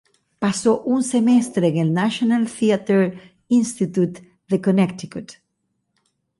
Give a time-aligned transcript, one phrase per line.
[0.39, 5.33] Pasó un semestre en el National Theater Institute de Connecticut.